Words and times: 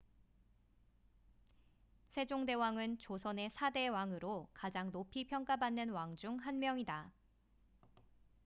세종대왕은 2.09 2.97
조선의 2.97 3.51
4대 3.51 3.87
왕으로 3.91 4.47
가장 4.55 4.91
높이 4.91 5.27
평가받는 5.27 5.89
왕 5.89 6.15
중 6.15 6.37
한 6.39 6.57
명이다 6.57 7.11